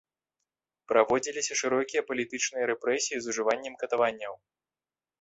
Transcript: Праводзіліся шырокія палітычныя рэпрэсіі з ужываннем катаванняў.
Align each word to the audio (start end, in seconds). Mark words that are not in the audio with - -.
Праводзіліся 0.91 1.53
шырокія 1.61 2.01
палітычныя 2.09 2.65
рэпрэсіі 2.73 3.17
з 3.27 3.35
ужываннем 3.35 3.73
катаванняў. 3.87 4.33